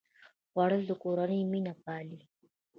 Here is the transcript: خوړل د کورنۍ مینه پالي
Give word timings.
خوړل 0.49 0.81
د 0.87 0.91
کورنۍ 1.03 1.41
مینه 1.51 1.73
پالي 1.83 2.19